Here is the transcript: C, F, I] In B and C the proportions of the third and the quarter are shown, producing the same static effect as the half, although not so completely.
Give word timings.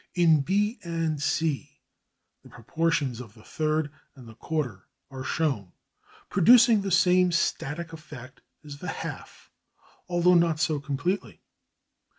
C, 0.01 0.03
F, 0.03 0.07
I] 0.07 0.21
In 0.31 0.41
B 0.41 0.79
and 0.83 1.21
C 1.21 1.79
the 2.41 2.49
proportions 2.49 3.21
of 3.21 3.35
the 3.35 3.43
third 3.43 3.91
and 4.15 4.27
the 4.27 4.33
quarter 4.33 4.87
are 5.11 5.23
shown, 5.23 5.73
producing 6.27 6.81
the 6.81 6.89
same 6.89 7.31
static 7.31 7.93
effect 7.93 8.41
as 8.65 8.79
the 8.79 8.87
half, 8.87 9.51
although 10.09 10.33
not 10.33 10.59
so 10.59 10.79
completely. 10.79 11.43